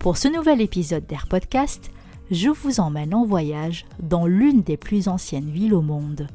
Pour 0.00 0.16
ce 0.16 0.28
nouvel 0.28 0.62
épisode 0.62 1.06
d'Air 1.06 1.26
Podcast, 1.28 1.90
je 2.30 2.48
vous 2.48 2.80
emmène 2.80 3.14
en 3.14 3.26
voyage 3.26 3.84
dans 4.02 4.26
l'une 4.26 4.62
des 4.62 4.78
plus 4.78 5.08
anciennes 5.08 5.50
villes 5.50 5.74
au 5.74 5.82
monde, 5.82 6.26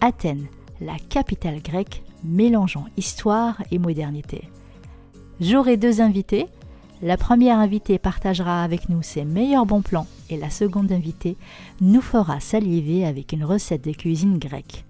Athènes, 0.00 0.46
la 0.80 0.96
capitale 1.10 1.60
grecque 1.60 2.02
mélangeant 2.24 2.86
histoire 2.96 3.62
et 3.70 3.78
modernité. 3.78 4.48
J'aurai 5.38 5.76
deux 5.76 6.00
invités. 6.00 6.46
La 7.02 7.18
première 7.18 7.58
invitée 7.58 7.98
partagera 7.98 8.64
avec 8.64 8.88
nous 8.88 9.02
ses 9.02 9.26
meilleurs 9.26 9.66
bons 9.66 9.82
plans 9.82 10.06
et 10.30 10.38
la 10.38 10.48
seconde 10.48 10.90
invitée 10.90 11.36
nous 11.82 12.00
fera 12.00 12.40
saliver 12.40 13.04
avec 13.04 13.34
une 13.34 13.44
recette 13.44 13.84
de 13.84 13.92
cuisine 13.92 14.38
grecque. 14.38 14.86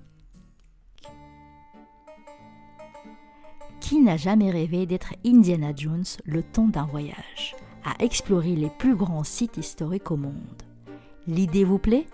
Qui 3.80 4.01
n'a 4.01 4.16
jamais 4.16 4.52
rêvé 4.52 4.87
d'être 4.87 5.15
Indiana 5.26 5.73
Jones 5.74 6.04
le 6.24 6.45
temps 6.45 6.68
d'un 6.68 6.87
voyage? 6.87 7.56
À 7.84 8.02
explorer 8.02 8.56
les 8.56 8.70
plus 8.70 8.94
grands 8.94 9.24
sites 9.24 9.56
historiques 9.56 10.10
au 10.10 10.16
monde. 10.16 10.62
L'idée 11.26 11.64
vous 11.64 11.78
plaît? 11.78 12.06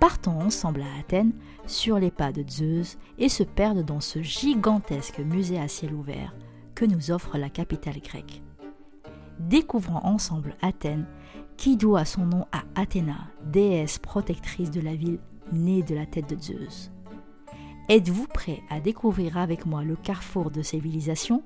Partons 0.00 0.40
ensemble 0.40 0.82
à 0.82 1.00
Athènes 1.00 1.32
sur 1.66 1.98
les 1.98 2.10
pas 2.10 2.32
de 2.32 2.44
Zeus 2.48 2.98
et 3.18 3.28
se 3.28 3.42
perdre 3.42 3.82
dans 3.82 4.00
ce 4.00 4.20
gigantesque 4.20 5.20
musée 5.20 5.60
à 5.60 5.68
ciel 5.68 5.94
ouvert 5.94 6.34
que 6.74 6.84
nous 6.84 7.10
offre 7.10 7.38
la 7.38 7.50
capitale 7.50 8.00
grecque. 8.00 8.42
Découvrons 9.38 10.00
ensemble 10.04 10.54
Athènes 10.60 11.06
qui 11.56 11.76
doit 11.76 12.04
son 12.04 12.26
nom 12.26 12.46
à 12.50 12.62
Athéna, 12.74 13.28
déesse 13.44 13.98
protectrice 13.98 14.70
de 14.70 14.80
la 14.80 14.94
ville 14.94 15.20
née 15.52 15.82
de 15.82 15.94
la 15.94 16.06
tête 16.06 16.28
de 16.28 16.40
Zeus. 16.40 16.90
Êtes-vous 17.88 18.26
prêt 18.26 18.60
à 18.70 18.80
découvrir 18.80 19.36
avec 19.36 19.66
moi 19.66 19.84
le 19.84 19.96
carrefour 19.96 20.50
de 20.50 20.62
civilisation, 20.62 21.42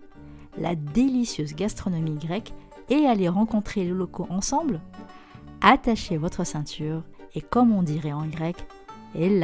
la 0.58 0.74
délicieuse 0.74 1.54
gastronomie 1.54 2.16
grecque 2.16 2.52
et 2.88 3.06
aller 3.06 3.28
rencontrer 3.28 3.84
les 3.84 3.90
locaux 3.90 4.26
ensemble, 4.30 4.80
attachez 5.60 6.16
votre 6.16 6.44
ceinture 6.44 7.02
et 7.34 7.40
comme 7.40 7.72
on 7.72 7.82
dirait 7.82 8.12
en 8.12 8.26
grec, 8.26 8.56
et. 9.14 9.40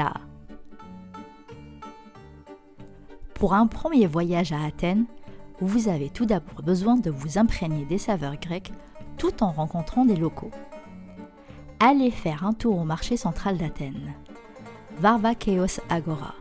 Pour 3.34 3.54
un 3.54 3.66
premier 3.66 4.06
voyage 4.06 4.52
à 4.52 4.62
Athènes, 4.62 5.06
vous 5.60 5.88
avez 5.88 6.10
tout 6.10 6.26
d'abord 6.26 6.62
besoin 6.62 6.96
de 6.96 7.10
vous 7.10 7.38
imprégner 7.38 7.84
des 7.84 7.98
saveurs 7.98 8.36
grecques 8.36 8.72
tout 9.18 9.42
en 9.42 9.52
rencontrant 9.52 10.04
des 10.04 10.16
locaux. 10.16 10.50
Allez 11.80 12.10
faire 12.10 12.44
un 12.46 12.52
tour 12.52 12.78
au 12.78 12.84
marché 12.84 13.16
central 13.16 13.56
d'Athènes. 13.58 14.14
Varvakeos 14.98 15.80
Agora. 15.88 16.34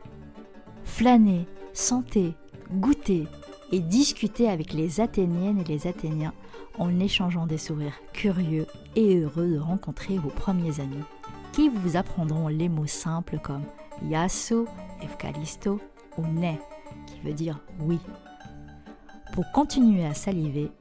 Flânez, 0.83 1.47
sentez, 1.73 2.35
goûtez 2.71 3.27
et 3.71 3.79
discutez 3.79 4.49
avec 4.49 4.73
les 4.73 4.99
Athéniennes 4.99 5.59
et 5.59 5.63
les 5.63 5.87
Athéniens 5.87 6.33
en 6.77 6.99
échangeant 6.99 7.47
des 7.47 7.57
sourires 7.57 7.99
curieux 8.13 8.67
et 8.95 9.17
heureux 9.17 9.47
de 9.47 9.59
rencontrer 9.59 10.17
vos 10.17 10.29
premiers 10.29 10.79
amis, 10.79 11.03
qui 11.53 11.69
vous 11.69 11.95
apprendront 11.95 12.47
les 12.47 12.69
mots 12.69 12.87
simples 12.87 13.39
comme 13.41 13.63
yasu, 14.03 14.65
evkalisto 15.01 15.79
ou 16.17 16.27
ne, 16.27 16.53
qui 17.07 17.19
veut 17.23 17.33
dire 17.33 17.59
oui. 17.79 17.99
Pour 19.33 19.49
continuer 19.51 20.05
à 20.05 20.13
saliver, 20.13 20.71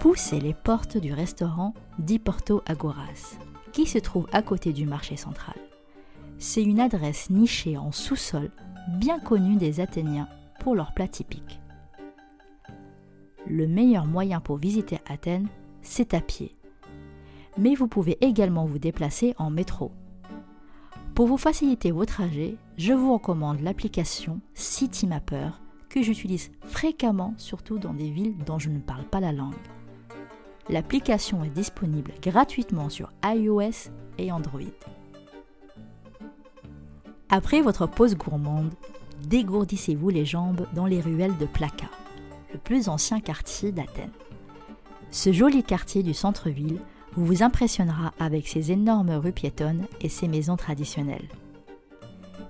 poussez 0.00 0.40
les 0.40 0.54
portes 0.54 0.96
du 0.96 1.12
restaurant 1.12 1.74
Di 1.98 2.18
Porto 2.18 2.62
Agoras, 2.66 3.36
qui 3.72 3.86
se 3.86 3.98
trouve 3.98 4.26
à 4.32 4.40
côté 4.42 4.72
du 4.72 4.86
marché 4.86 5.16
central. 5.16 5.56
C'est 6.38 6.62
une 6.62 6.80
adresse 6.80 7.28
nichée 7.28 7.76
en 7.76 7.92
sous-sol, 7.92 8.50
bien 8.88 9.20
connue 9.20 9.56
des 9.56 9.80
Athéniens 9.80 10.28
pour 10.58 10.74
leurs 10.74 10.94
plats 10.94 11.08
typiques 11.08 11.60
le 13.46 13.66
meilleur 13.66 14.06
moyen 14.06 14.40
pour 14.40 14.56
visiter 14.56 14.98
Athènes, 15.08 15.48
c'est 15.82 16.14
à 16.14 16.20
pied. 16.20 16.56
Mais 17.58 17.74
vous 17.74 17.88
pouvez 17.88 18.18
également 18.20 18.66
vous 18.66 18.78
déplacer 18.78 19.34
en 19.38 19.50
métro. 19.50 19.92
Pour 21.14 21.26
vous 21.26 21.36
faciliter 21.36 21.90
vos 21.90 22.04
trajets, 22.04 22.56
je 22.76 22.92
vous 22.92 23.12
recommande 23.12 23.60
l'application 23.60 24.40
CityMapper 24.54 25.50
que 25.88 26.02
j'utilise 26.02 26.50
fréquemment, 26.62 27.34
surtout 27.36 27.78
dans 27.78 27.92
des 27.92 28.10
villes 28.10 28.36
dont 28.46 28.58
je 28.58 28.70
ne 28.70 28.78
parle 28.78 29.04
pas 29.04 29.20
la 29.20 29.32
langue. 29.32 29.54
L'application 30.68 31.42
est 31.42 31.50
disponible 31.50 32.12
gratuitement 32.22 32.88
sur 32.88 33.12
iOS 33.24 33.90
et 34.18 34.30
Android. 34.30 34.60
Après 37.28 37.60
votre 37.60 37.86
pause 37.86 38.16
gourmande, 38.16 38.72
dégourdissez-vous 39.26 40.10
les 40.10 40.24
jambes 40.24 40.66
dans 40.74 40.86
les 40.86 41.00
ruelles 41.00 41.36
de 41.38 41.46
Plaka 41.46 41.90
le 42.52 42.58
plus 42.58 42.88
ancien 42.88 43.20
quartier 43.20 43.72
d'Athènes. 43.72 44.10
Ce 45.10 45.32
joli 45.32 45.62
quartier 45.62 46.02
du 46.02 46.14
centre-ville 46.14 46.80
vous 47.16 47.42
impressionnera 47.42 48.12
avec 48.18 48.46
ses 48.46 48.70
énormes 48.70 49.10
rues 49.10 49.32
piétonnes 49.32 49.86
et 50.00 50.08
ses 50.08 50.28
maisons 50.28 50.56
traditionnelles. 50.56 51.28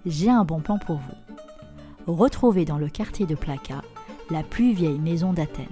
J'ai 0.05 0.31
un 0.31 0.45
bon 0.45 0.61
plan 0.61 0.79
pour 0.79 0.97
vous. 0.97 2.13
Retrouvez 2.13 2.65
dans 2.65 2.79
le 2.79 2.89
quartier 2.89 3.27
de 3.27 3.35
Plaka 3.35 3.83
la 4.31 4.43
plus 4.43 4.73
vieille 4.73 4.99
maison 4.99 5.33
d'Athènes. 5.33 5.67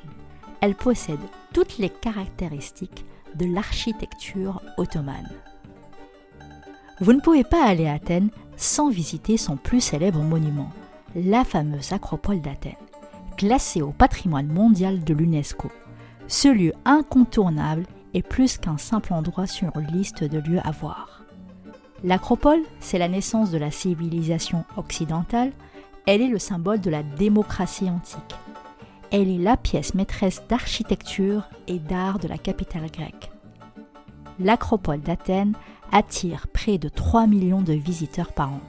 Elle 0.61 0.75
possède 0.75 1.21
toutes 1.53 1.78
les 1.78 1.91
caractéristiques 1.91 3.05
de 3.34 3.47
l'architecture 3.47 4.61
ottomane. 4.77 5.31
Vous 7.00 7.12
ne 7.12 7.21
pouvez 7.21 7.44
pas 7.44 7.65
aller 7.65 7.87
à 7.87 7.94
Athènes 7.94 8.31
sans 8.56 8.91
visiter 8.91 9.37
son 9.37 9.56
plus 9.56 9.81
célèbre 9.81 10.21
monument, 10.21 10.71
la 11.15 11.44
fameuse 11.44 11.93
Acropole 11.93 12.41
d'Athènes 12.41 12.88
classé 13.38 13.82
au 13.82 13.93
patrimoine 13.93 14.49
mondial 14.49 15.04
de 15.04 15.15
l'UNESCO. 15.15 15.71
Ce 16.26 16.49
lieu 16.49 16.72
incontournable 16.84 17.87
est 18.12 18.26
plus 18.26 18.59
qu'un 18.59 18.78
simple 18.78 19.15
endroit 19.15 19.47
sur 19.47 19.71
une 19.78 19.87
liste 19.87 20.25
de 20.25 20.41
lieux 20.41 20.60
à 20.65 20.72
voir. 20.72 21.22
L'acropole, 22.03 22.60
c'est 22.81 22.99
la 22.99 23.09
naissance 23.09 23.53
de 23.53 23.59
la 23.59 23.71
civilisation 23.71 24.65
occidentale, 24.76 25.53
elle 26.04 26.21
est 26.21 26.28
le 26.28 26.41
symbole 26.41 26.81
de 26.81 26.91
la 26.91 27.04
démocratie 27.04 27.88
antique. 27.88 28.34
Elle 29.12 29.31
est 29.31 29.38
la 29.38 29.56
pièce 29.56 29.94
maîtresse 29.94 30.43
d'architecture 30.49 31.49
et 31.69 31.78
d'art 31.78 32.19
de 32.19 32.26
la 32.26 32.38
capitale 32.38 32.91
grecque. 32.91 33.31
L'acropole 34.41 35.00
d'Athènes 35.00 35.55
attire 35.93 36.49
près 36.49 36.78
de 36.78 36.88
3 36.88 37.28
millions 37.28 37.62
de 37.62 37.72
visiteurs 37.72 38.32
par 38.32 38.53
an 38.53 38.60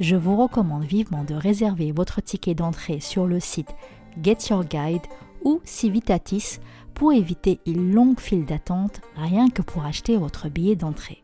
je 0.00 0.16
vous 0.16 0.36
recommande 0.36 0.84
vivement 0.84 1.24
de 1.24 1.34
réserver 1.34 1.92
votre 1.92 2.20
ticket 2.20 2.54
d'entrée 2.54 3.00
sur 3.00 3.26
le 3.26 3.40
site 3.40 3.74
Get 4.22 4.38
Your 4.50 4.64
Guide 4.64 5.02
ou 5.44 5.60
Civitatis 5.64 6.60
pour 6.94 7.12
éviter 7.12 7.60
une 7.66 7.92
longue 7.92 8.20
file 8.20 8.44
d'attente 8.44 9.00
rien 9.16 9.50
que 9.50 9.62
pour 9.62 9.84
acheter 9.84 10.16
votre 10.16 10.48
billet 10.48 10.76
d'entrée. 10.76 11.22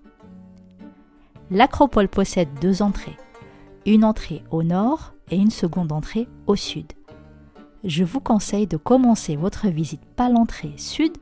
L'Acropole 1.51 2.09
possède 2.09 2.49
deux 2.61 2.83
entrées, 2.83 3.17
une 3.87 4.05
entrée 4.05 4.43
au 4.51 4.63
nord 4.63 5.15
et 5.31 5.37
une 5.37 5.51
seconde 5.51 5.93
entrée 5.93 6.29
au 6.47 6.57
sud. 6.57 6.93
Je 7.85 8.03
vous 8.03 8.21
conseille 8.21 8.67
de 8.67 8.77
commencer 8.77 9.37
votre 9.37 9.69
visite 9.69 10.05
par 10.17 10.31
l'entrée 10.31 10.73
sud 10.77 11.13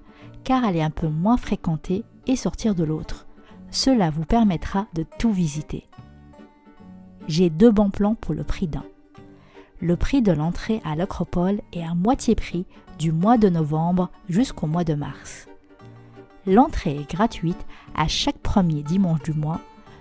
car 0.44 0.64
elle 0.64 0.76
est 0.76 0.82
un 0.82 0.90
peu 0.90 1.08
moins 1.08 1.36
fréquentée 1.36 2.04
et 2.26 2.36
sortir 2.36 2.74
de 2.74 2.84
l'autre. 2.84 3.26
Cela 3.70 4.10
vous 4.10 4.24
permettra 4.24 4.86
de 4.94 5.04
tout 5.18 5.32
visiter 5.32 5.88
j'ai 7.28 7.50
deux 7.50 7.70
bons 7.70 7.90
plans 7.90 8.14
pour 8.14 8.34
le 8.34 8.44
prix 8.44 8.68
d'un. 8.68 8.84
Le 9.80 9.96
prix 9.96 10.22
de 10.22 10.32
l'entrée 10.32 10.80
à 10.84 10.94
l'Acropole 10.94 11.60
est 11.72 11.82
à 11.82 11.94
moitié 11.94 12.34
prix 12.34 12.66
du 12.98 13.12
mois 13.12 13.38
de 13.38 13.48
novembre 13.48 14.10
jusqu'au 14.28 14.66
mois 14.66 14.84
de 14.84 14.94
mars. 14.94 15.48
L'entrée 16.46 16.96
est 16.96 17.10
gratuite 17.10 17.66
à 17.94 18.08
chaque 18.08 18.38
premier 18.38 18.82
dimanche 18.82 19.22
du 19.22 19.32
mois, 19.32 19.60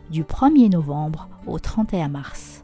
du 0.09 0.23
1er 0.23 0.69
novembre 0.69 1.29
au 1.47 1.59
31 1.59 2.09
mars. 2.09 2.63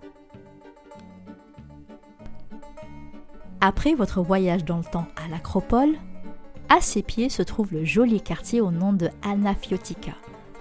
Après 3.62 3.96
votre 3.96 4.22
voyage 4.22 4.66
dans 4.66 4.78
le 4.78 4.84
temps 4.84 5.08
à 5.16 5.28
l'Acropole, 5.30 5.96
à 6.70 6.82
ses 6.82 7.02
pieds 7.02 7.30
se 7.30 7.42
trouve 7.42 7.74
le 7.74 7.86
joli 7.86 8.22
quartier 8.22 8.62
au 8.62 8.72
nom 8.72 8.94
de 8.94 9.10
Anafiotika, 9.24 10.14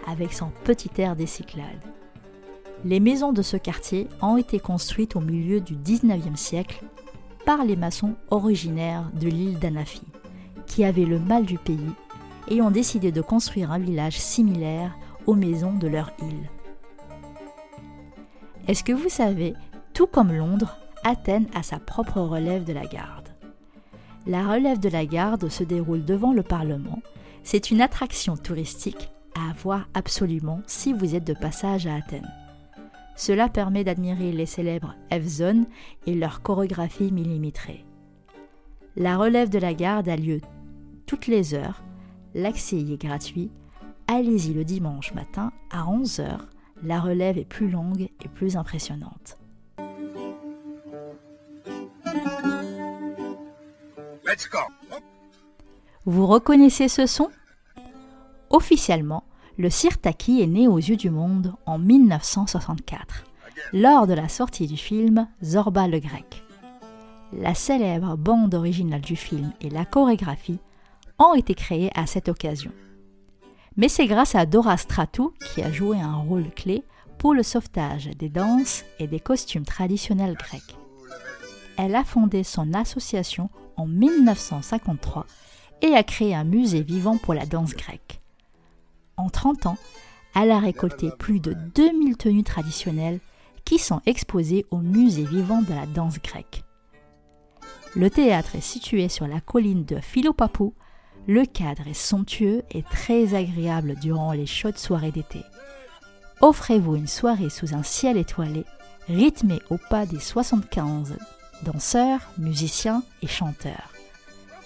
avec 0.07 0.33
son 0.33 0.51
petit 0.65 0.91
air 0.99 1.17
des 1.17 1.27
Cyclades. 1.27 1.85
Les 2.87 3.01
maisons 3.01 3.33
de 3.33 3.43
ce 3.43 3.57
quartier 3.57 4.07
ont 4.23 4.37
été 4.37 4.61
construites 4.61 5.17
au 5.17 5.21
milieu 5.21 5.61
du 5.61 5.75
19e 5.75 6.37
siècle 6.37 6.85
par 7.45 7.65
les 7.65 7.75
maçons 7.75 8.15
originaires 8.31 9.11
de 9.13 9.27
l'île 9.27 9.59
d'Anafi, 9.59 10.03
qui 10.69 10.85
avaient 10.85 11.05
le 11.05 11.19
mal 11.19 11.47
du 11.47 11.59
pays 11.59 11.91
et 12.47 12.63
ont 12.63 12.71
décidé 12.71 13.11
de 13.11 13.21
construire 13.21 13.73
un 13.73 13.81
village 13.81 14.21
similaire 14.21 14.97
aux 15.27 15.35
maisons 15.35 15.73
de 15.73 15.89
leur 15.89 16.13
île. 16.23 16.49
Est-ce 18.69 18.85
que 18.85 18.93
vous 18.93 19.09
savez, 19.09 19.55
tout 19.93 20.07
comme 20.07 20.33
Londres, 20.33 20.79
Athènes 21.03 21.49
a 21.57 21.65
sa 21.65 21.81
propre 21.81 22.21
relève 22.21 22.63
de 22.63 22.73
la 22.73 22.87
garde. 22.87 23.31
La 24.29 24.47
relève 24.47 24.79
de 24.79 24.91
la 24.91 25.07
garde 25.07 25.49
se 25.49 25.65
déroule 25.65 26.05
devant 26.05 26.33
le 26.33 26.45
Parlement. 26.45 27.01
C'est 27.43 27.73
une 27.73 27.81
attraction 27.81 28.37
touristique 28.37 29.11
à 29.35 29.53
voir 29.61 29.89
absolument 29.93 30.61
si 30.69 30.93
vous 30.93 31.17
êtes 31.17 31.27
de 31.27 31.35
passage 31.35 31.89
à 31.89 31.97
Athènes. 31.97 32.46
Cela 33.17 33.49
permet 33.49 33.83
d'admirer 33.83 34.31
les 34.31 34.47
célèbres 34.47 34.95
F-Zone 35.11 35.67
et 36.07 36.15
leur 36.15 36.43
chorégraphie 36.43 37.11
millimétrée. 37.11 37.85
La 38.95 39.17
relève 39.17 39.49
de 39.49 39.59
la 39.59 39.75
garde 39.75 40.09
a 40.09 40.17
lieu 40.17 40.41
toutes 41.07 41.27
les 41.27 41.55
heures. 41.55 41.83
L'accès 42.35 42.77
y 42.77 42.93
est 42.93 43.03
gratuit. 43.03 43.51
Allez-y 44.07 44.53
le 44.53 44.65
dimanche 44.65 45.15
matin 45.15 45.53
à 45.71 45.85
11h. 45.85 46.39
La 46.83 47.01
relève 47.01 47.39
est 47.39 47.45
plus 47.47 47.71
longue 47.71 48.03
et 48.03 48.29
plus 48.29 48.57
impressionnante. 48.57 49.39
Vous 56.05 56.27
reconnaissez 56.27 56.89
ce 56.89 57.07
son? 57.07 57.31
Officiellement, 58.51 59.25
le 59.59 59.71
sirtaki 59.71 60.43
est 60.43 60.47
né 60.47 60.69
aux 60.69 60.79
yeux 60.79 60.97
du 60.97 61.11
monde 61.11 61.55
en 61.65 61.79
1964, 61.79 63.25
lors 63.73 64.07
de 64.07 64.13
la 64.13 64.29
sortie 64.29 64.67
du 64.67 64.77
film 64.77 65.29
Zorba 65.43 65.89
le 65.89 65.99
Grec. 65.99 66.43
La 67.33 67.55
célèbre 67.55 68.17
bande 68.17 68.55
originale 68.55 69.01
du 69.01 69.17
film 69.17 69.53
et 69.61 69.71
la 69.71 69.85
chorégraphie 69.85 70.61
ont 71.19 71.35
été 71.35 71.55
créées 71.55 71.91
à 71.95 72.07
cette 72.07 72.29
occasion. 72.29 72.71
Mais 73.77 73.89
c'est 73.89 74.07
grâce 74.07 74.35
à 74.35 74.47
Dora 74.47 74.77
Stratou 74.77 75.33
qui 75.55 75.63
a 75.63 75.73
joué 75.73 76.01
un 76.01 76.17
rôle 76.17 76.51
clé 76.51 76.83
pour 77.19 77.35
le 77.35 77.43
sauvetage 77.43 78.11
des 78.19 78.29
danses 78.29 78.85
et 78.99 79.07
des 79.07 79.21
costumes 79.21 79.65
traditionnels 79.65 80.35
grecs. 80.37 80.77
Elle 81.79 81.95
a 81.95 82.05
fondé 82.05 82.45
son 82.45 82.75
association 82.75 83.51
en 83.77 83.87
1953 83.87 85.27
et 85.83 85.95
a 85.95 86.03
créé 86.03 86.35
un 86.35 86.45
musée 86.45 86.83
vivant 86.83 87.19
pour 87.19 87.35
la 87.35 87.45
danse 87.45 87.75
grecque. 87.75 88.21
En 89.17 89.31
30 89.31 89.67
ans, 89.67 89.79
elle 90.35 90.51
a 90.51 90.59
récolté 90.59 91.11
plus 91.19 91.41
de 91.41 91.55
2000 91.75 92.17
tenues 92.17 92.45
traditionnelles 92.45 93.21
qui 93.65 93.79
sont 93.79 94.01
exposées 94.07 94.67
au 94.71 94.79
musée 94.79 95.25
vivant 95.25 95.63
de 95.63 95.73
la 95.73 95.87
danse 95.87 96.21
grecque. 96.21 96.63
Le 97.95 98.11
théâtre 98.11 98.57
est 98.57 98.61
situé 98.61 99.09
sur 99.09 99.27
la 99.27 99.41
colline 99.41 99.85
de 99.87 99.99
Philopapou. 99.99 100.75
Le 101.27 101.47
cadre 101.47 101.89
est 101.89 101.95
somptueux 101.95 102.63
et 102.71 102.83
très 102.83 103.35
agréable 103.35 103.95
durant 103.97 104.33
les 104.33 104.47
chaudes 104.47 104.79
soirées 104.79 105.13
d'été. 105.13 105.43
Offrez-vous 106.43 106.97
une 106.97 107.07
soirée 107.07 107.49
sous 107.49 107.75
un 107.75 107.83
ciel 107.83 108.19
étoilé, 108.19 108.65
rythmée 109.09 109.63
au 109.71 109.79
pas 109.89 110.05
des 110.05 110.21
75 110.21 111.17
danseurs, 111.65 112.21
musiciens 112.37 113.03
et 113.23 113.27
chanteurs. 113.27 113.91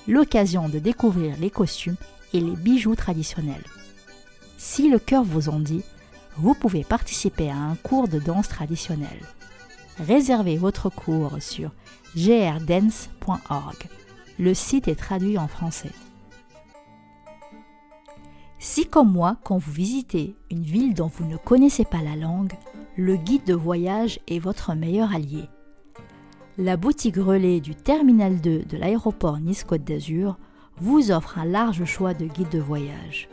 L'occasion 0.08 0.69
de 0.69 0.81
découvrir 0.81 1.37
les 1.38 1.50
costumes 1.50 1.97
et 2.35 2.41
les 2.41 2.56
bijoux 2.56 2.97
traditionnels. 2.97 3.64
Si 4.62 4.90
le 4.90 4.98
cœur 4.98 5.24
vous 5.24 5.48
en 5.48 5.58
dit, 5.58 5.82
vous 6.36 6.52
pouvez 6.52 6.84
participer 6.84 7.48
à 7.48 7.56
un 7.56 7.76
cours 7.76 8.08
de 8.08 8.18
danse 8.18 8.46
traditionnelle. 8.46 9.08
Réservez 9.98 10.58
votre 10.58 10.90
cours 10.90 11.40
sur 11.40 11.70
grdance.org. 12.14 13.88
Le 14.38 14.52
site 14.52 14.86
est 14.86 14.98
traduit 14.98 15.38
en 15.38 15.48
français. 15.48 15.92
Si 18.58 18.86
comme 18.86 19.10
moi, 19.10 19.38
quand 19.44 19.56
vous 19.56 19.72
visitez 19.72 20.36
une 20.50 20.64
ville 20.64 20.92
dont 20.92 21.08
vous 21.08 21.24
ne 21.24 21.38
connaissez 21.38 21.86
pas 21.86 22.02
la 22.02 22.16
langue, 22.16 22.52
le 22.96 23.16
guide 23.16 23.44
de 23.44 23.54
voyage 23.54 24.20
est 24.28 24.40
votre 24.40 24.74
meilleur 24.74 25.14
allié 25.14 25.48
la 26.58 26.76
boutique 26.76 27.16
relais 27.16 27.60
du 27.60 27.74
Terminal 27.74 28.38
2 28.38 28.64
de 28.64 28.76
l'aéroport 28.76 29.38
Nice-Côte 29.38 29.82
d'Azur 29.82 30.36
vous 30.76 31.10
offre 31.10 31.38
un 31.38 31.46
large 31.46 31.86
choix 31.86 32.12
de 32.12 32.26
guides 32.26 32.50
de 32.50 32.58
voyage. 32.58 33.30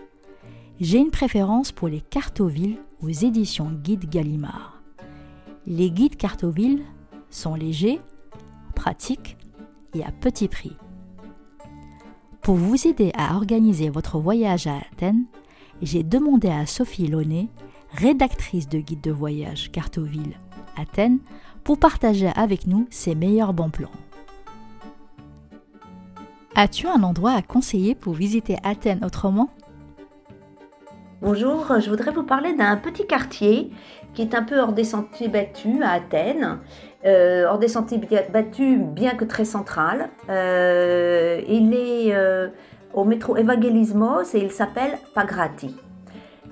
J'ai 0.79 0.99
une 0.99 1.09
préférence 1.09 1.71
pour 1.71 1.87
les 1.87 2.01
cartovilles 2.01 2.77
aux 3.01 3.09
éditions 3.09 3.71
Guide 3.71 4.07
Gallimard. 4.07 4.79
Les 5.65 5.89
guides 5.89 6.17
cartovilles 6.17 6.83
sont 7.31 7.55
légers, 7.55 7.99
pratiques 8.75 9.37
et 9.95 10.03
à 10.03 10.11
petit 10.11 10.47
prix. 10.47 10.77
Pour 12.41 12.55
vous 12.55 12.87
aider 12.87 13.11
à 13.17 13.35
organiser 13.35 13.89
votre 13.89 14.19
voyage 14.19 14.67
à 14.67 14.77
Athènes, 14.77 15.25
j'ai 15.81 16.03
demandé 16.03 16.47
à 16.47 16.67
Sophie 16.67 17.07
Launay, 17.07 17.47
rédactrice 17.93 18.69
de 18.69 18.77
guide 18.77 19.01
de 19.01 19.11
voyage 19.11 19.71
Cartoville 19.71 20.37
Athènes, 20.77 21.19
pour 21.63 21.79
partager 21.79 22.29
avec 22.35 22.67
nous 22.67 22.87
ses 22.91 23.15
meilleurs 23.15 23.53
bons 23.53 23.71
plans. 23.71 23.91
As-tu 26.53 26.85
un 26.87 27.01
endroit 27.01 27.33
à 27.33 27.41
conseiller 27.41 27.95
pour 27.95 28.13
visiter 28.13 28.57
Athènes 28.63 29.03
autrement? 29.03 29.49
Bonjour, 31.19 31.79
je 31.79 31.89
voudrais 31.89 32.11
vous 32.11 32.21
parler 32.21 32.53
d'un 32.53 32.77
petit 32.77 33.07
quartier 33.07 33.71
qui 34.13 34.21
est 34.21 34.35
un 34.35 34.43
peu 34.43 34.59
hors 34.59 34.71
des 34.71 34.83
sentiers 34.83 35.29
battus 35.29 35.81
à 35.81 35.93
Athènes. 35.93 36.59
Euh, 37.05 37.47
hors 37.47 37.57
des 37.57 37.67
sentiers 37.67 37.99
battus, 38.31 38.79
bien 38.79 39.15
que 39.15 39.25
très 39.25 39.43
central. 39.43 40.09
Euh, 40.29 41.41
il 41.47 41.73
est 41.73 42.13
euh, 42.13 42.49
au 42.93 43.03
métro 43.03 43.35
Evangelismos 43.35 44.35
et 44.35 44.39
il 44.39 44.51
s'appelle 44.51 44.99
Pagrati. 45.15 45.75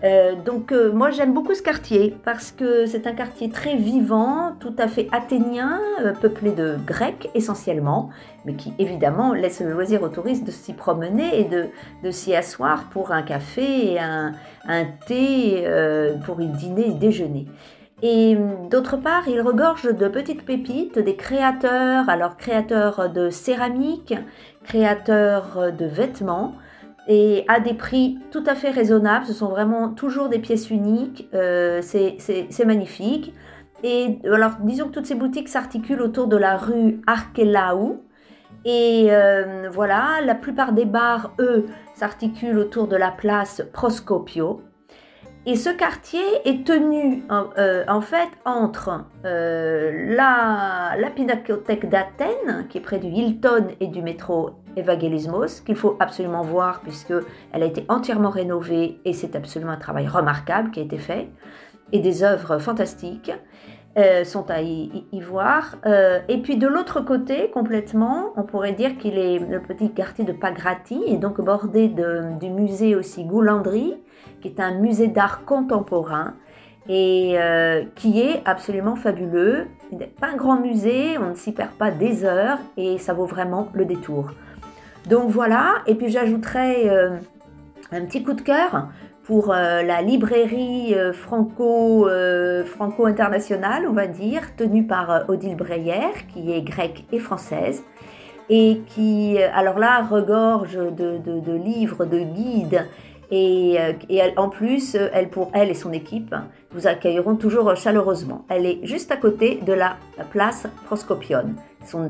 Euh, 0.04 0.36
donc 0.36 0.72
euh, 0.72 0.92
moi 0.92 1.10
j'aime 1.10 1.34
beaucoup 1.34 1.54
ce 1.54 1.62
quartier 1.62 2.16
parce 2.26 2.52
que 2.52 2.86
c'est 2.86 3.08
un 3.08 3.14
quartier 3.14 3.50
très 3.50 3.78
vivant, 3.78 4.54
tout 4.60 4.76
à 4.78 4.88
fait 4.88 5.08
athénien, 5.12 5.80
euh, 6.04 6.14
peuplé 6.14 6.52
de 6.52 6.76
Grecs 6.86 7.30
essentiellement, 7.34 8.10
mais 8.46 8.56
qui 8.56 8.74
évidemment 8.78 9.34
laisse 9.34 9.62
le 9.62 9.72
loisir 9.72 10.04
aux 10.04 10.10
touristes 10.10 10.46
de 10.46 10.52
s'y 10.52 10.74
promener 10.74 11.40
et 11.40 11.46
de, 11.46 12.12
s'y 12.12 12.36
asseoir 12.36 12.90
pour 12.90 13.12
un 13.12 13.24
café 13.24 13.94
et 13.94 14.00
un, 14.00 14.34
thé, 15.08 15.66
pour 16.26 16.42
y 16.42 16.48
dîner 16.48 16.90
et 16.90 16.94
déjeuner. 16.94 17.48
Et 18.02 18.38
d'autre 18.70 18.98
part, 18.98 19.28
il 19.28 19.42
regorge 19.42 19.96
de 19.96 20.08
petites 20.08 20.46
pépites, 20.46 21.00
des 21.00 21.16
créateurs, 21.16 22.10
alors 22.10 22.36
créateurs 22.38 23.10
de 23.10 23.30
céramique, 23.30 24.14
créateurs 24.64 25.72
de 25.72 25.86
vêtements, 25.86 26.56
et 27.08 27.46
à 27.48 27.60
des 27.60 27.74
prix 27.74 28.20
tout 28.32 28.44
à 28.46 28.56
fait 28.56 28.72
raisonnables. 28.72 29.26
Ce 29.26 29.34
sont 29.34 29.50
vraiment 29.50 29.90
toujours 29.90 30.30
des 30.30 30.40
pièces 30.40 30.70
uniques. 30.70 31.28
Euh, 31.34 31.82
c'est 31.82 32.66
magnifique. 32.66 33.34
Et 33.84 34.20
alors, 34.26 34.54
disons 34.62 34.88
que 34.88 34.94
toutes 34.94 35.06
ces 35.06 35.16
boutiques 35.16 35.50
s'articulent 35.50 36.02
autour 36.02 36.28
de 36.28 36.38
la 36.38 36.58
rue 36.58 37.02
Arkelaou. 37.06 38.02
Et 38.64 39.08
euh, 39.10 39.70
voilà, 39.72 40.22
la 40.24 40.34
plupart 40.34 40.72
des 40.72 40.86
bars, 40.86 41.34
eux, 41.40 41.68
s'articulent 41.94 42.58
autour 42.58 42.88
de 42.88 42.96
la 42.96 43.12
place 43.12 43.62
Proscopio. 43.74 44.62
Et 45.46 45.56
ce 45.56 45.70
quartier 45.70 46.24
est 46.46 46.66
tenu 46.66 47.24
en, 47.30 47.50
euh, 47.60 48.02
fait 48.02 48.30
entre 48.46 49.06
la, 49.24 50.96
la 50.98 51.10
Pinacothèque 51.12 51.88
d'Athènes, 51.88 52.66
qui 52.68 52.80
est 52.80 52.82
près 52.82 52.98
du 52.98 53.10
Hilton 53.10 53.68
et 53.80 53.86
du 53.86 54.02
métro 54.02 54.56
Evangelismos, 54.76 55.62
qu'il 55.62 55.76
faut 55.76 55.98
absolument 56.00 56.44
voir 56.44 56.82
puisque 56.82 57.14
elle 57.52 57.64
a 57.64 57.66
été 57.66 57.86
entièrement 57.90 58.30
rénovée 58.30 59.00
et 59.06 59.14
c'est 59.14 59.36
absolument 59.36 59.72
un 59.72 59.78
travail 59.78 60.08
remarquable 60.08 60.72
qui 60.72 60.80
a 60.80 60.84
été 60.84 60.98
fait. 60.98 61.30
Et 61.92 62.00
des 62.00 62.24
œuvres 62.24 62.58
fantastiques 62.58 63.32
euh, 63.98 64.26
sont 64.26 64.50
à 64.52 64.62
y, 64.62 65.06
voir. 65.22 65.78
Euh, 65.86 66.20
et 66.28 66.42
puis 66.42 66.58
de 66.58 66.68
l'autre 66.68 67.00
côté, 67.00 67.50
complètement, 67.50 68.34
on 68.36 68.44
pourrait 68.44 68.74
dire 68.74 68.98
qu'il 68.98 69.18
est 69.18 69.40
le 69.40 69.62
petit 69.62 69.94
quartier 69.94 70.26
de 70.26 70.34
Pagrati 70.34 71.02
et 71.08 71.16
donc 71.16 71.40
bordé 71.40 71.88
du 71.88 72.50
musée 72.50 72.96
aussi 72.96 73.24
Goulandry, 73.24 73.94
qui 74.42 74.50
est 74.50 74.60
un 74.60 74.74
musée 74.74 75.08
d'art 75.08 75.46
contemporain 75.46 76.34
et 76.90 77.36
euh, 77.38 77.86
qui 77.96 78.20
est 78.20 78.42
absolument 78.44 78.98
fabuleux. 78.98 79.68
Pas 80.20 80.28
un 80.28 80.36
grand 80.36 80.60
musée, 80.60 81.18
on 81.18 81.30
ne 81.30 81.36
s'y 81.36 81.54
perd 81.54 81.72
pas 81.72 81.90
des 81.90 82.26
heures 82.26 82.60
et 82.76 82.98
ça 82.98 83.14
vaut 83.14 83.26
vraiment 83.26 83.70
le 83.74 83.86
détour. 83.86 84.32
Donc 85.08 85.30
voilà, 85.30 85.84
et 85.86 85.94
puis 85.96 86.10
j'ajouterai 86.10 86.90
euh, 86.90 87.18
un 87.92 88.06
petit 88.06 88.24
coup 88.24 88.34
de 88.34 88.42
cœur 88.42 88.90
pour 89.24 89.52
euh, 89.52 89.84
la 89.84 90.02
librairie 90.02 90.96
euh, 90.96 91.14
franco, 91.14 92.10
franco 92.66 93.06
internationale, 93.06 93.86
on 93.88 93.94
va 93.94 94.08
dire, 94.08 94.56
tenue 94.56 94.86
par 94.86 95.26
Odile 95.28 95.56
Breyer, 95.56 96.12
qui 96.34 96.52
est 96.52 96.62
grecque 96.62 97.06
et 97.12 97.20
française, 97.20 97.84
et 98.50 98.82
qui, 98.88 99.38
alors 99.54 99.78
là, 99.78 100.02
regorge 100.04 100.76
de, 100.76 101.56
livres, 101.56 102.06
de 102.06 102.20
guides, 102.20 102.88
et, 103.32 103.78
en 104.38 104.50
plus, 104.50 104.96
elle, 104.96 105.30
pour 105.30 105.50
elle 105.54 105.72
et 105.72 105.74
son 105.74 105.92
équipe, 105.92 106.36
vous 106.72 106.86
accueilleront 106.86 107.36
toujours 107.36 107.76
chaleureusement. 107.76 108.46
Elle 108.50 108.68
est 108.68 108.80
juste 108.84 109.12
à 109.12 109.18
côté 109.18 109.60
de 109.66 109.74
la 109.74 109.98
place 110.30 110.68
Proscopion. 110.86 111.56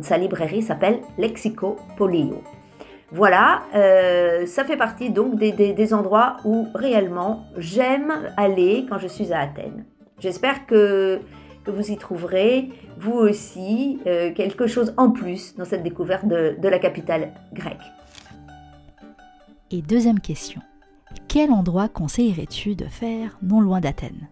Sa 0.02 0.18
librairie 0.18 0.62
s'appelle 0.62 1.00
Lexico 1.18 1.78
Polio. 1.98 2.42
Voilà, 3.12 3.64
euh, 3.76 4.46
ça 4.46 4.64
fait 4.64 4.78
partie 4.78 5.12
donc 5.12 5.38
des, 5.38 5.94
endroits 5.94 6.38
où 6.44 6.68
réellement 6.74 7.46
j'aime 7.58 8.12
aller 8.36 8.86
quand 8.90 8.98
je 8.98 9.08
suis 9.08 9.32
à 9.32 9.42
Athènes. 9.42 9.86
J'espère 10.20 10.66
que, 10.66 11.22
vous 11.68 11.92
y 11.92 11.98
trouverez, 11.98 12.70
vous 13.00 13.14
aussi, 13.14 14.00
euh, 14.06 14.32
quelque 14.34 14.68
chose 14.68 14.94
en 14.98 15.12
plus 15.12 15.56
dans 15.56 15.66
cette 15.66 15.84
découverte 15.84 16.28
de, 16.28 16.56
de 16.60 16.68
la 16.68 16.80
capitale 16.80 17.32
grecque. 17.54 17.78
Et 19.72 19.82
deuxième 19.82 20.20
question, 20.20 20.62
quel 21.28 21.52
endroit 21.52 21.90
conseillerais-tu 21.90 22.76
de 22.76 22.86
faire 22.86 23.38
non 23.42 23.62
loin 23.62 23.80
d'Athènes? 23.80 24.30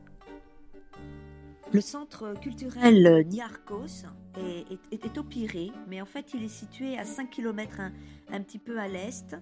Le 1.73 1.81
centre 1.81 2.39
culturel 2.39 3.25
Niarchos 3.27 4.05
est, 4.37 5.17
au 5.17 5.23
Pirée, 5.23 5.71
mais 5.87 6.03
en 6.03 6.05
fait 6.05 6.35
il 6.35 6.43
est 6.43 6.47
situé 6.47 6.99
à 6.99 7.03
5 7.03 7.31
km 7.31 7.81
un, 8.31 8.41
petit 8.41 8.59
peu 8.59 8.77
à 8.79 8.87
l'est. 8.87 9.35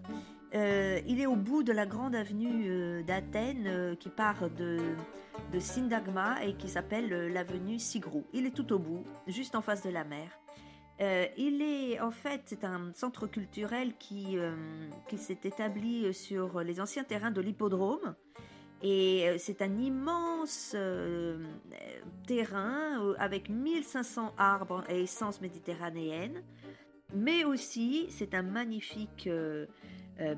Euh, 0.56 1.02
il 1.08 1.20
est 1.20 1.26
au 1.26 1.36
bout 1.36 1.64
de 1.64 1.74
la 1.74 1.86
grande 1.86 2.16
avenue 2.16 2.68
euh, 2.68 3.04
d'Athènes 3.04 3.68
euh, 3.68 3.96
qui 3.96 4.08
part 4.08 4.50
de, 4.50 4.78
de 5.52 5.60
Syndagma 5.60 6.42
et 6.46 6.54
qui 6.54 6.70
s'appelle 6.70 7.10
l'avenue 7.34 7.80
Sigrou. 7.80 8.24
Il 8.32 8.46
est 8.46 8.56
tout 8.56 8.72
au 8.72 8.80
bout, 8.80 9.04
juste 9.28 9.56
en 9.56 9.62
face 9.62 9.84
de 9.84 9.90
la 9.90 10.06
mer. 10.06 10.30
il 11.38 11.62
est 11.62 12.00
en 12.00 12.12
fait 12.12 12.44
c'est 12.46 12.64
un 12.64 12.94
centre 12.94 13.28
culturel 13.28 13.94
qui, 14.00 14.38
qui 15.10 15.18
s'est 15.18 15.40
établi 15.44 16.14
sur 16.14 16.62
les 16.62 16.80
anciens 16.80 17.04
terrains 17.04 17.32
de 17.32 17.42
l'hippodrome 17.42 18.16
et 18.84 19.30
euh, 19.30 19.36
c'est 19.38 19.62
un 19.62 19.78
immense 19.78 20.74
euh, 20.76 21.38
terrain 22.26 23.00
euh, 23.04 23.14
avec 23.20 23.50
1500 23.50 24.34
arbres 24.38 24.84
et 24.90 25.04
essences 25.04 25.42
méditerranéennes. 25.42 26.44
Mais 27.14 27.44
aussi, 27.44 28.08
c'est 28.10 28.34
un 28.34 28.42
magnifique 28.42 29.30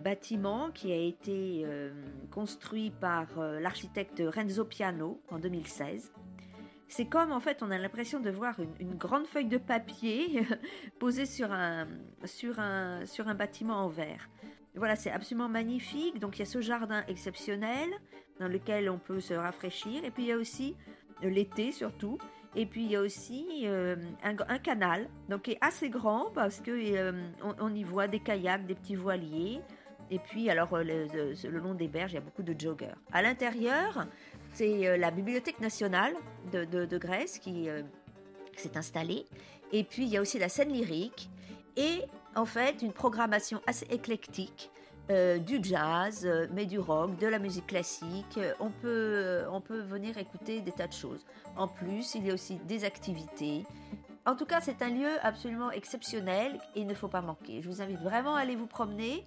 bâtiment 0.03 0.71
qui 0.71 0.91
a 0.91 0.95
été 0.95 1.67
construit 2.31 2.89
par 2.89 3.27
l'architecte 3.37 4.23
Renzo 4.25 4.65
Piano 4.65 5.21
en 5.29 5.37
2016. 5.37 6.11
C'est 6.87 7.05
comme 7.05 7.31
en 7.31 7.39
fait, 7.39 7.61
on 7.61 7.69
a 7.69 7.77
l'impression 7.77 8.19
de 8.19 8.31
voir 8.31 8.55
une, 8.79 8.95
grande 8.95 9.27
feuille 9.27 9.49
de 9.49 9.59
papier 9.59 10.47
posée 10.99 11.27
sur 11.27 11.51
un, 11.51 11.87
sur, 12.25 12.59
un, 12.59 13.05
sur 13.05 13.27
un 13.27 13.35
bâtiment 13.35 13.85
en 13.85 13.87
verre. 13.87 14.29
Voilà, 14.75 14.95
c'est 14.95 15.11
absolument 15.11 15.49
magnifique. 15.49 16.19
Donc 16.19 16.37
il 16.37 16.39
y 16.39 16.41
a 16.43 16.45
ce 16.45 16.61
jardin 16.61 17.03
exceptionnel 17.07 17.89
dans 18.39 18.47
lequel 18.47 18.89
on 18.89 18.97
peut 18.97 19.19
se 19.19 19.33
rafraîchir. 19.33 20.03
Et 20.03 20.11
puis 20.11 20.23
il 20.23 20.29
y 20.29 20.31
a 20.31 20.37
aussi 20.37 20.75
euh, 21.23 21.29
l'été 21.29 21.71
surtout. 21.71 22.17
Et 22.55 22.65
puis 22.65 22.83
il 22.83 22.91
y 22.91 22.95
a 22.95 23.01
aussi 23.01 23.63
euh, 23.65 23.95
un, 24.23 24.57
canal, 24.59 25.09
donc 25.29 25.43
qui 25.43 25.51
est 25.51 25.57
assez 25.61 25.89
grand 25.89 26.31
parce 26.35 26.59
que 26.59 26.71
euh, 26.71 27.11
on, 27.59 27.73
y 27.73 27.83
voit 27.83 28.07
des 28.07 28.19
kayaks, 28.19 28.65
des 28.65 28.75
petits 28.75 28.95
voiliers. 28.95 29.61
Et 30.11 30.19
puis 30.19 30.49
alors 30.49 30.77
le, 30.77 31.33
long 31.49 31.73
des 31.73 31.87
berges, 31.87 32.11
il 32.11 32.15
y 32.15 32.17
a 32.19 32.21
beaucoup 32.21 32.43
de 32.43 32.59
joggers. 32.59 32.95
À 33.11 33.21
l'intérieur, 33.21 34.05
c'est 34.51 34.97
la 34.97 35.09
bibliothèque 35.09 35.59
nationale 35.61 36.13
de, 36.51 36.97
Grèce 36.97 37.39
qui 37.39 37.67
s'est 38.55 38.77
installée. 38.77 39.25
Et 39.71 39.83
puis 39.83 40.03
il 40.03 40.09
y 40.09 40.17
a 40.17 40.21
aussi 40.21 40.37
la 40.37 40.49
scène 40.49 40.71
lyrique 40.71 41.31
et 41.75 42.01
en 42.35 42.45
fait 42.45 42.81
une 42.81 42.93
programmation 42.93 43.61
assez 43.67 43.85
éclectique. 43.89 44.69
Euh, 45.11 45.37
du 45.37 45.59
jazz, 45.61 46.25
euh, 46.25 46.47
mais 46.53 46.65
du 46.65 46.79
rock, 46.79 47.17
de 47.17 47.27
la 47.27 47.37
musique 47.37 47.67
classique. 47.67 48.39
On 48.61 48.69
peut, 48.69 49.43
on 49.51 49.59
peut 49.59 49.81
venir 49.81 50.17
écouter 50.17 50.61
des 50.61 50.71
tas 50.71 50.87
de 50.87 50.93
choses. 50.93 51.25
En 51.57 51.67
plus, 51.67 52.15
il 52.15 52.25
y 52.25 52.31
a 52.31 52.33
aussi 52.33 52.55
des 52.69 52.85
activités. 52.85 53.65
En 54.25 54.35
tout 54.35 54.45
cas, 54.45 54.61
c'est 54.61 54.81
un 54.81 54.89
lieu 54.89 55.09
absolument 55.21 55.71
exceptionnel 55.71 56.57
et 56.75 56.81
il 56.81 56.87
ne 56.87 56.93
faut 56.93 57.09
pas 57.09 57.21
manquer. 57.21 57.61
Je 57.61 57.67
vous 57.67 57.81
invite 57.81 57.99
vraiment 57.99 58.35
à 58.35 58.39
aller 58.39 58.55
vous 58.55 58.67
promener. 58.67 59.25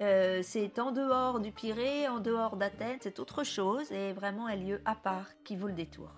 Euh, 0.00 0.40
c'est 0.42 0.78
en 0.78 0.92
dehors 0.92 1.40
du 1.40 1.50
Pirée, 1.50 2.06
en 2.06 2.20
dehors 2.20 2.56
d'Athènes, 2.56 2.98
c'est 3.00 3.18
autre 3.18 3.44
chose 3.44 3.90
et 3.90 4.12
vraiment 4.12 4.46
un 4.46 4.54
lieu 4.54 4.80
à 4.84 4.94
part 4.94 5.26
qui 5.42 5.56
vaut 5.56 5.68
le 5.68 5.72
détour. 5.72 6.10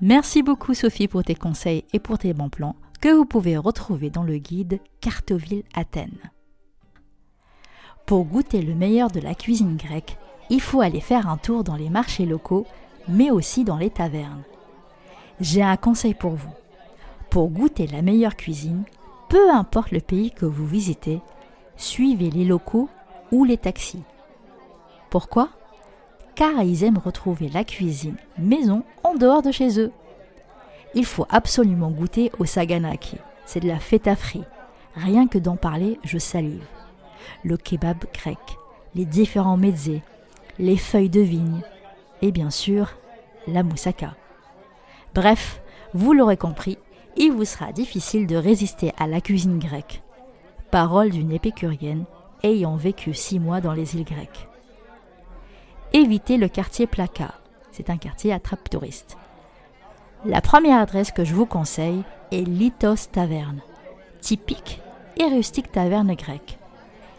Merci 0.00 0.42
beaucoup 0.42 0.74
Sophie 0.74 1.08
pour 1.08 1.24
tes 1.24 1.34
conseils 1.34 1.84
et 1.92 1.98
pour 1.98 2.18
tes 2.18 2.32
bons 2.34 2.50
plans 2.50 2.76
que 3.00 3.08
vous 3.08 3.24
pouvez 3.24 3.56
retrouver 3.56 4.10
dans 4.10 4.22
le 4.22 4.36
guide 4.36 4.80
Cartoville 5.00 5.64
Athènes. 5.74 6.30
Pour 8.04 8.24
goûter 8.24 8.60
le 8.60 8.74
meilleur 8.74 9.10
de 9.10 9.20
la 9.20 9.34
cuisine 9.34 9.76
grecque, 9.76 10.18
il 10.50 10.60
faut 10.60 10.80
aller 10.80 11.00
faire 11.00 11.28
un 11.28 11.36
tour 11.36 11.64
dans 11.64 11.76
les 11.76 11.88
marchés 11.88 12.26
locaux, 12.26 12.66
mais 13.08 13.30
aussi 13.30 13.64
dans 13.64 13.78
les 13.78 13.90
tavernes. 13.90 14.42
J'ai 15.40 15.62
un 15.62 15.76
conseil 15.76 16.12
pour 16.12 16.32
vous. 16.32 16.52
Pour 17.30 17.48
goûter 17.48 17.86
la 17.86 18.02
meilleure 18.02 18.36
cuisine, 18.36 18.84
peu 19.28 19.50
importe 19.50 19.92
le 19.92 20.00
pays 20.00 20.32
que 20.32 20.44
vous 20.44 20.66
visitez, 20.66 21.20
suivez 21.76 22.30
les 22.30 22.44
locaux 22.44 22.90
ou 23.32 23.44
les 23.44 23.56
taxis. 23.56 24.02
Pourquoi? 25.08 25.48
Car 26.34 26.62
ils 26.62 26.84
aiment 26.84 26.98
retrouver 26.98 27.48
la 27.48 27.64
cuisine 27.64 28.16
maison 28.36 28.82
en 29.04 29.14
dehors 29.14 29.42
de 29.42 29.52
chez 29.52 29.80
eux. 29.80 29.92
Il 30.94 31.04
faut 31.04 31.26
absolument 31.28 31.90
goûter 31.90 32.32
au 32.38 32.44
saganaki. 32.44 33.16
C'est 33.46 33.60
de 33.60 33.68
la 33.68 33.78
feta 33.78 34.16
frit. 34.16 34.44
Rien 34.96 35.28
que 35.28 35.38
d'en 35.38 35.56
parler, 35.56 35.98
je 36.04 36.18
salive. 36.18 36.64
Le 37.44 37.56
kebab 37.56 38.04
grec, 38.12 38.38
les 38.94 39.04
différents 39.04 39.56
mezzés, 39.56 40.02
les 40.58 40.76
feuilles 40.76 41.10
de 41.10 41.20
vigne 41.20 41.60
et 42.22 42.32
bien 42.32 42.50
sûr 42.50 42.96
la 43.46 43.62
moussaka. 43.62 44.14
Bref, 45.14 45.60
vous 45.94 46.12
l'aurez 46.12 46.36
compris, 46.36 46.78
il 47.16 47.32
vous 47.32 47.44
sera 47.44 47.72
difficile 47.72 48.26
de 48.26 48.36
résister 48.36 48.92
à 48.98 49.06
la 49.06 49.20
cuisine 49.20 49.58
grecque. 49.58 50.02
Parole 50.70 51.10
d'une 51.10 51.32
épicurienne 51.32 52.04
ayant 52.42 52.76
vécu 52.76 53.14
six 53.14 53.38
mois 53.38 53.60
dans 53.60 53.72
les 53.72 53.96
îles 53.96 54.04
grecques. 54.04 54.48
Évitez 55.92 56.36
le 56.36 56.48
quartier 56.48 56.86
Plaka. 56.86 57.34
C'est 57.72 57.90
un 57.90 57.96
quartier 57.96 58.32
attrape 58.32 58.70
touristes. 58.70 59.16
La 60.26 60.42
première 60.42 60.80
adresse 60.80 61.12
que 61.12 61.24
je 61.24 61.34
vous 61.34 61.46
conseille 61.46 62.02
est 62.30 62.46
Litos 62.46 63.08
Taverne, 63.10 63.60
typique 64.20 64.82
et 65.16 65.24
rustique 65.24 65.72
taverne 65.72 66.14
grecque. 66.14 66.58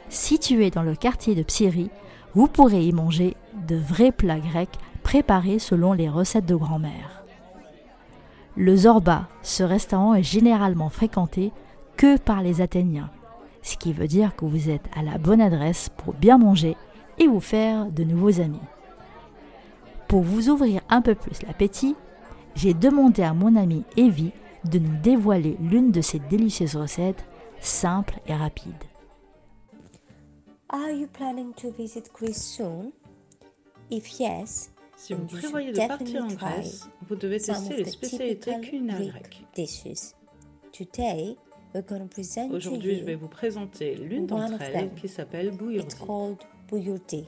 Située 0.10 0.70
dans 0.70 0.84
le 0.84 0.96
quartier 0.96 1.34
de 1.34 1.42
Psyrie, 1.42 1.90
vous 2.36 2.48
pourrez 2.48 2.86
y 2.86 2.92
manger 2.92 3.36
de 3.68 3.76
vrais 3.76 4.12
plats 4.12 4.40
grecs 4.40 4.78
préparés 5.02 5.58
selon 5.58 5.94
les 5.94 6.10
recettes 6.10 6.46
de 6.46 6.54
grand-mère. 6.54 7.24
Le 8.56 8.76
Zorba, 8.76 9.28
ce 9.42 9.64
restaurant 9.64 10.14
est 10.14 10.22
généralement 10.22 10.90
fréquenté 10.90 11.52
que 11.98 12.18
par 12.18 12.44
les 12.44 12.62
Athéniens, 12.62 13.10
ce 13.64 13.78
qui 13.78 13.94
veut 13.94 14.08
dire 14.08 14.36
que 14.36 14.46
vous 14.46 14.70
êtes 14.70 14.86
à 14.96 15.02
la 15.02 15.18
bonne 15.18 15.42
adresse 15.42 15.90
pour 15.90 16.14
bien 16.14 16.38
manger 16.38 16.78
et 17.18 17.26
vous 17.26 17.40
faire 17.40 17.88
de 17.88 18.04
nouveaux 18.04 18.40
amis. 18.42 18.60
Pour 20.08 20.22
vous 20.22 20.50
ouvrir 20.50 20.82
un 20.90 21.02
peu 21.02 21.16
plus 21.16 21.42
l'appétit, 21.42 21.96
j'ai 22.56 22.74
demandé 22.74 23.24
à 23.24 23.34
mon 23.34 23.56
amie 23.56 23.84
Evie 23.98 24.32
de 24.70 24.80
nous 24.80 24.98
dévoiler 25.02 25.58
l'une 25.60 25.92
de 25.92 26.02
ses 26.02 26.20
délicieuses 26.20 26.76
recettes, 26.76 27.26
simples 27.60 28.20
et 28.28 28.34
rapides. 28.34 28.84
Are 30.70 30.92
you 30.92 31.08
planning 31.08 31.54
to 31.56 31.72
visit 31.72 32.10
Greece 32.14 32.42
soon? 32.42 32.92
If 33.90 34.20
yes, 34.20 34.72
si 34.96 35.14
vous 35.14 35.26
prévoyez 35.26 35.74
de 35.74 35.88
partir 35.88 36.24
en 36.24 36.28
Grèce, 36.28 36.88
vous 37.10 37.16
devez 37.16 37.40
tester 37.40 37.76
les 37.76 37.86
spécialités 37.86 38.60
culinaires 38.62 39.00
grecques. 39.00 39.44
Aujourd'hui, 42.52 43.00
je 43.00 43.04
vais 43.04 43.16
vous 43.16 43.28
présenter 43.28 43.96
l'une 43.96 44.28
d'entre 44.28 44.62
elles 44.62 44.94
qui 44.94 45.08
s'appelle 45.10 45.52
bouillourdi. 45.52 47.26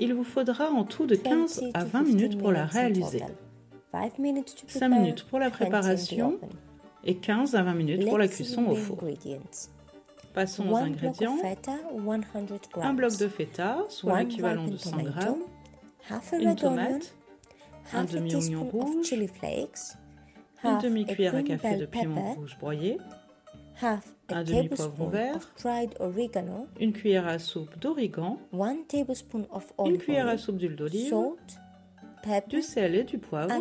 Il 0.00 0.14
vous 0.14 0.24
faudra 0.24 0.70
en 0.70 0.84
tout 0.84 1.06
de 1.06 1.14
15 1.14 1.62
à 1.74 1.84
20 1.84 2.02
minutes 2.02 2.38
pour 2.38 2.52
la 2.52 2.64
réaliser. 2.66 3.22
5 4.66 4.88
minutes 4.88 5.24
pour 5.24 5.38
la 5.38 5.50
préparation 5.50 6.38
et 7.04 7.16
15 7.16 7.54
à 7.54 7.62
20 7.62 7.74
minutes 7.74 8.06
pour 8.06 8.18
la 8.18 8.28
cuisson 8.28 8.66
au 8.66 8.74
four. 8.74 8.98
Passons 10.34 10.68
aux 10.70 10.76
ingrédients. 10.76 11.36
Un 12.76 12.94
bloc 12.94 13.16
de 13.18 13.28
feta, 13.28 13.84
soit 13.88 14.20
l'équivalent 14.20 14.66
de 14.66 14.76
100 14.76 14.98
g, 14.98 15.04
une 16.40 16.56
tomate, 16.56 17.14
un 17.92 18.04
demi-oignon 18.04 18.64
rouge, 18.64 19.12
une 20.64 20.78
demi-cuillère 20.78 21.34
à 21.34 21.42
café 21.42 21.76
de 21.76 21.86
piment 21.86 22.34
rouge 22.34 22.56
broyé, 22.58 22.98
un 24.32 24.44
demi-poivron 24.44 25.08
vert, 25.08 25.54
une 26.80 26.92
cuillère 26.92 27.26
à 27.26 27.38
soupe 27.38 27.78
d'origan, 27.78 28.38
une 29.86 29.98
cuillère 29.98 30.28
à 30.28 30.38
soupe 30.38 30.56
d'huile 30.56 30.76
d'olive, 30.76 31.14
du 32.48 32.62
sel 32.62 32.94
et 32.94 33.04
du 33.04 33.18
poivre. 33.18 33.52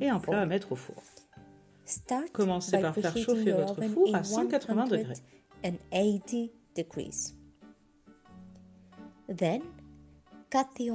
et 0.00 0.08
un 0.08 0.18
plat 0.20 0.40
à 0.40 0.46
mettre 0.46 0.72
au 0.72 0.76
four. 0.76 0.96
Commencez 2.32 2.78
par 2.82 2.94
faire 2.94 3.16
chauffer 3.24 3.52
votre 3.52 3.80
four 3.82 4.14
à 4.14 4.22
180 4.24 4.84
degrés. 4.86 5.14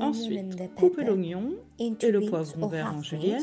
Ensuite, 0.01 0.39
coupez 0.75 1.03
l'oignon 1.05 1.53
et 1.79 2.12
le 2.12 2.20
poivron 2.29 2.67
vert 2.67 2.94
en 2.94 3.01
julienne. 3.01 3.41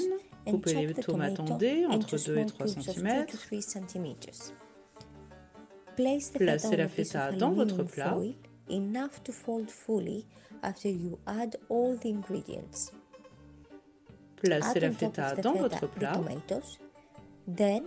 Coupez 0.50 0.74
les 0.74 0.94
tomates 0.94 1.40
en 1.40 1.56
dés 1.56 1.86
entre 1.86 2.16
2 2.26 2.36
et 2.38 2.46
3 2.46 2.66
cm. 2.68 3.26
Placez 5.96 6.76
la 6.76 6.88
feta 6.88 7.32
dans 7.32 7.52
votre 7.52 7.82
plat. 7.82 8.16
enough 8.68 9.22
to 9.24 9.32
fold 9.32 9.70
fully 9.70 10.26
after 10.62 10.88
you 10.88 11.18
add 11.26 11.56
all 11.68 11.96
the 11.96 12.08
ingredients. 12.08 12.92
Placez 14.36 14.80
la 14.80 14.90
feta 14.90 15.34
dans 15.36 15.54
votre 15.54 15.86
plat. 15.88 16.20
Then 17.46 17.82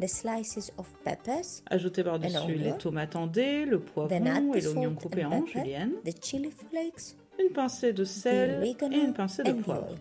the 0.00 0.08
slices 0.08 0.70
of 0.78 0.86
peppers. 1.04 1.62
Ajoutez 1.66 2.04
par-dessus 2.04 2.54
les 2.54 2.76
tomates 2.76 3.16
en 3.16 3.26
dés, 3.26 3.64
le 3.64 3.80
poivron 3.80 4.54
et 4.54 4.60
l'oignon 4.60 4.94
coupé 4.94 5.24
en 5.24 5.44
julienne. 5.46 5.92
The 6.04 6.24
chili 6.24 6.50
flakes. 6.50 7.16
Une 7.38 7.52
pincée 7.52 7.92
de 7.92 8.04
sel 8.04 8.64
et 8.64 8.76
une 8.82 9.12
pincée 9.12 9.42
de 9.42 9.52
poivre. 9.52 9.94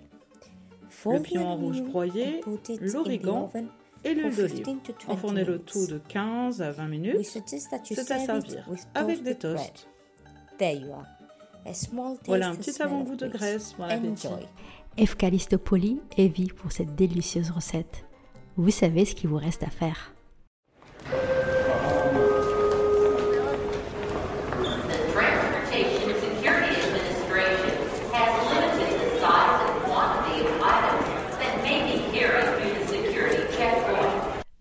Le 1.05 1.19
piment 1.19 1.55
rouge 1.57 1.81
broyé, 1.81 2.41
l'origan 2.81 3.51
et 4.05 4.13
l'huile 4.13 4.35
d'olive. 4.35 4.67
Enfournez 5.07 5.43
le 5.43 5.59
tout 5.59 5.87
de 5.87 5.97
15 6.07 6.61
à 6.61 6.71
20 6.71 6.87
minutes. 6.87 7.25
C'est 7.25 8.11
à 8.11 8.19
servir 8.19 8.69
avec 8.93 9.23
des 9.23 9.35
toasts. 9.35 9.87
Voilà 12.27 12.49
un 12.49 12.55
petit 12.55 12.81
avant-goût 12.81 13.15
de 13.15 13.27
graisse. 13.27 13.75
Bon 13.77 13.83
appétit. 13.83 14.27
Efcalistopoli 14.97 15.99
et 16.15 16.29
vie 16.29 16.47
pour 16.47 16.71
cette 16.71 16.95
délicieuse 16.95 17.51
recette. 17.51 18.05
Vous 18.55 18.69
savez 18.69 19.03
ce 19.03 19.15
qu'il 19.15 19.29
vous 19.29 19.37
reste 19.37 19.63
à 19.63 19.69
faire. 19.69 20.14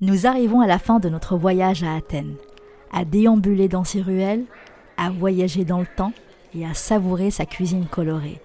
Nous 0.04 0.26
arrivons 0.26 0.60
à 0.60 0.66
la 0.66 0.78
fin 0.78 0.98
de 1.00 1.08
notre 1.08 1.38
voyage 1.38 1.82
à 1.82 1.94
Athènes, 1.94 2.36
à 2.92 3.06
déambuler 3.06 3.68
dans 3.68 3.84
ses 3.84 4.02
ruelles, 4.02 4.44
à 4.98 5.08
voyager 5.08 5.64
dans 5.64 5.80
le 5.80 5.86
temps 5.86 6.12
et 6.54 6.66
à 6.66 6.74
savourer 6.74 7.30
sa 7.30 7.46
cuisine 7.46 7.86
colorée. 7.86 8.38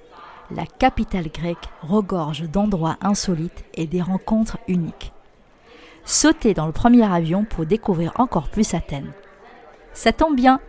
La 0.52 0.66
capitale 0.66 1.28
grecque 1.28 1.68
regorge 1.82 2.44
d'endroits 2.50 2.96
insolites 3.02 3.66
et 3.74 3.88
des 3.88 4.02
rencontres 4.02 4.58
uniques. 4.70 5.12
Sautez 6.06 6.54
dans 6.54 6.66
le 6.66 6.72
premier 6.72 7.04
avion 7.04 7.44
pour 7.44 7.66
découvrir 7.66 8.14
encore 8.20 8.48
plus 8.48 8.74
Athènes. 8.74 9.12
Ça 9.92 10.14
tombe 10.14 10.38
bien, 10.38 10.62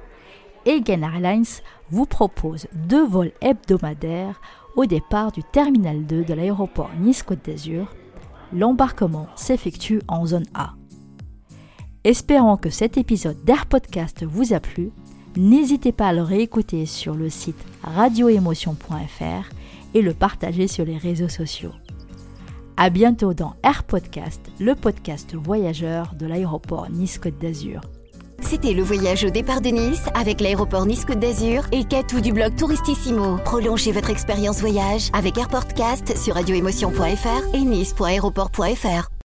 Egen 0.66 1.04
Airlines 1.04 1.44
vous 1.90 2.06
propose 2.06 2.66
deux 2.75 3.06
vols 3.06 3.30
hebdomadaires 3.42 4.40
au 4.75 4.87
départ 4.87 5.30
du 5.30 5.44
terminal 5.44 6.04
2 6.04 6.25
de 6.25 6.35
l'aéroport 6.35 6.90
Nice-Côte 6.99 7.44
d'Azur. 7.44 7.94
L'embarquement 8.52 9.28
s'effectue 9.37 10.02
en 10.09 10.26
zone 10.26 10.47
A. 10.52 10.73
Espérant 12.04 12.57
que 12.57 12.71
cet 12.71 12.97
épisode 12.97 13.45
d'Air 13.45 13.66
Podcast 13.66 14.25
vous 14.25 14.54
a 14.54 14.61
plu. 14.61 14.90
N'hésitez 15.37 15.92
pas 15.92 16.09
à 16.09 16.12
le 16.14 16.23
réécouter 16.23 16.87
sur 16.87 17.14
le 17.14 17.28
site 17.28 17.62
radioémotion.fr 17.83 19.50
et 19.92 20.00
le 20.00 20.14
partager 20.14 20.66
sur 20.66 20.87
les 20.87 20.97
réseaux 20.97 21.28
sociaux. 21.28 21.73
À 22.78 22.88
bientôt 22.88 23.35
dans 23.35 23.54
Air 23.62 23.85
Podcast, 23.85 24.40
le 24.59 24.75
podcast 24.75 25.35
voyageur 25.35 26.14
de 26.19 26.26
l'aéroport 26.26 26.88
Nice-Côte 26.90 27.38
d'Azur. 27.38 27.83
C'était 28.40 28.73
le 28.73 28.83
voyage 28.83 29.25
au 29.25 29.30
départ 29.30 29.61
de 29.61 29.69
Nice 29.69 30.07
avec 30.14 30.40
l'aéroport 30.40 30.87
Nice-Côte 30.87 31.21
d'Azur 31.21 31.64
et 31.71 31.85
Katou 31.85 32.23
du 32.23 32.33
blog 32.33 32.57
Touristissimo. 32.57 33.37
Prolongez 33.45 33.92
votre 33.92 34.09
expérience 34.09 34.61
voyage 34.61 35.11
avec 35.12 35.37
Air 35.37 35.49
Podcast 35.49 36.16
sur 36.16 36.35
radioémotion.fr 36.35 37.54
et 37.54 37.61
nice.aéroport.fr. 37.61 39.11